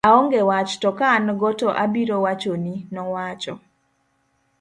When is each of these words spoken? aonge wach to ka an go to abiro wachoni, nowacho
aonge 0.09 0.41
wach 0.49 0.73
to 0.81 0.89
ka 0.99 1.07
an 1.17 1.27
go 1.41 1.49
to 1.59 1.67
abiro 1.83 2.17
wachoni, 2.25 2.73
nowacho 2.93 3.53